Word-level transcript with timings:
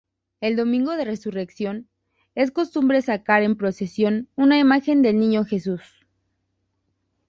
El 0.39 0.55
Domingo 0.55 0.95
de 0.97 1.05
Resurrección, 1.05 1.87
es 2.33 2.49
costumbre 2.49 3.03
sacar 3.03 3.43
en 3.43 3.55
procesión 3.55 4.29
una 4.35 4.57
imagen 4.57 5.03
del 5.03 5.19
Niño 5.19 5.45
Jesús. 5.45 6.03